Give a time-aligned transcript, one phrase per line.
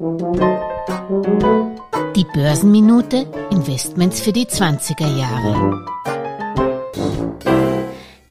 [0.00, 0.06] Die
[2.32, 5.84] Börsenminute Investments für die 20er Jahre.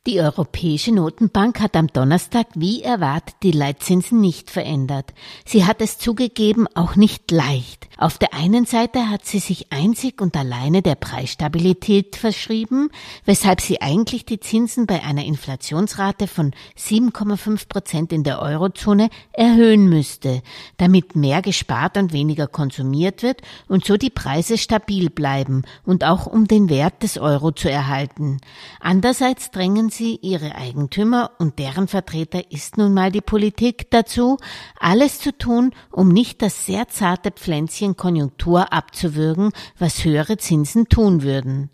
[0.07, 5.13] Die Europäische Notenbank hat am Donnerstag wie erwartet die Leitzinsen nicht verändert.
[5.45, 7.88] Sie hat es zugegeben auch nicht leicht.
[7.99, 12.91] Auf der einen Seite hat sie sich einzig und alleine der Preisstabilität verschrieben,
[13.25, 19.89] weshalb sie eigentlich die Zinsen bei einer Inflationsrate von 7,5 Prozent in der Eurozone erhöhen
[19.89, 20.43] müsste,
[20.77, 26.25] damit mehr gespart und weniger konsumiert wird und so die Preise stabil bleiben und auch
[26.25, 28.37] um den Wert des Euro zu erhalten.
[28.79, 34.37] Andererseits drängen sie ihre Eigentümer und deren Vertreter ist nun mal die Politik dazu,
[34.79, 41.21] alles zu tun, um nicht das sehr zarte Pflänzchen Konjunktur abzuwürgen, was höhere Zinsen tun
[41.21, 41.69] würden.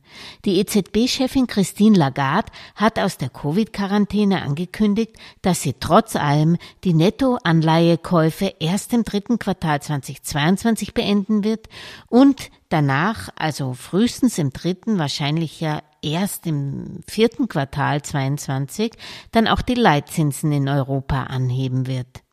[0.45, 8.53] Die EZB-Chefin Christine Lagarde hat aus der Covid-Quarantäne angekündigt, dass sie trotz allem die Nettoanleihekäufe
[8.59, 11.67] erst im dritten Quartal 2022 beenden wird
[12.07, 18.93] und danach, also frühestens im dritten, wahrscheinlich ja erst im vierten Quartal 22
[19.31, 22.24] dann auch die Leitzinsen in Europa anheben wird.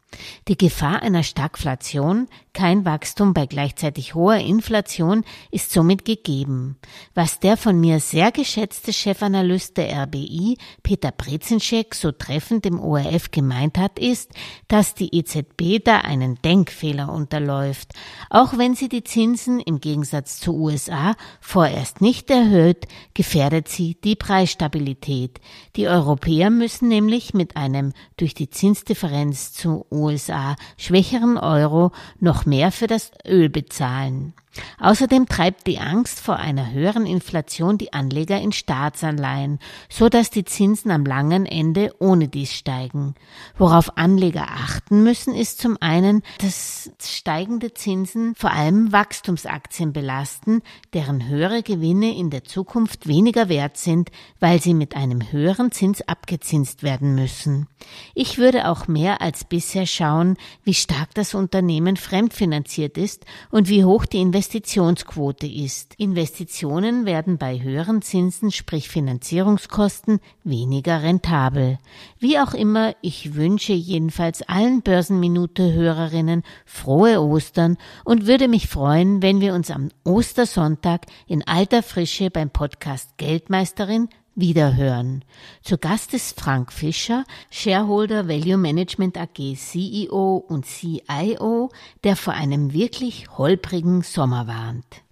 [0.48, 6.76] Die Gefahr einer Stagflation, kein Wachstum bei gleichzeitig hoher Inflation, ist somit gegeben.
[7.14, 13.30] Was der von mir sehr geschätzte Chefanalyst der RBI, Peter Brezinschek, so treffend im ORF
[13.30, 14.30] gemeint hat, ist,
[14.68, 17.92] dass die EZB da einen Denkfehler unterläuft.
[18.28, 24.16] Auch wenn sie die Zinsen im Gegensatz zu USA vorerst nicht erhöht, gefährdet sie die
[24.16, 25.40] Preisstabilität.
[25.76, 32.72] Die Europäer müssen nämlich mit einem durch die Zinsdifferenz zu USA schwächeren Euro noch mehr
[32.72, 34.34] für das Öl bezahlen.
[34.78, 39.58] Außerdem treibt die Angst vor einer höheren Inflation die Anleger in Staatsanleihen,
[39.88, 43.14] so dass die Zinsen am langen Ende ohne dies steigen.
[43.56, 50.60] Worauf Anleger achten müssen, ist zum einen, dass steigende Zinsen vor allem Wachstumsaktien belasten,
[50.92, 56.02] deren höhere Gewinne in der Zukunft weniger wert sind, weil sie mit einem höheren Zins
[56.02, 57.68] abgezinst werden müssen.
[58.14, 63.84] Ich würde auch mehr als bisher schauen, wie stark das Unternehmen fremdfinanziert ist und wie
[63.84, 65.94] hoch die Investitionen Investitionsquote ist.
[65.98, 71.78] Investitionen werden bei höheren Zinsen, sprich Finanzierungskosten, weniger rentabel.
[72.18, 79.40] Wie auch immer, ich wünsche jedenfalls allen Börsenminute-Hörerinnen frohe Ostern und würde mich freuen, wenn
[79.40, 85.24] wir uns am Ostersonntag in alter Frische beim Podcast Geldmeisterin wiederhören.
[85.62, 91.70] Zu Gast ist Frank Fischer, Shareholder Value Management AG CEO und CIO,
[92.04, 95.02] der vor einem wirklich holprigen Sommer warnt.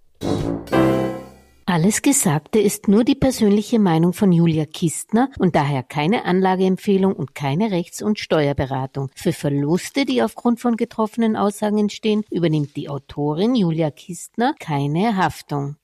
[1.73, 7.37] Alles Gesagte ist nur die persönliche Meinung von Julia Kistner und daher keine Anlageempfehlung und
[7.37, 9.09] keine Rechts- und Steuerberatung.
[9.15, 15.77] Für Verluste, die aufgrund von getroffenen Aussagen entstehen, übernimmt die Autorin Julia Kistner keine Haftung.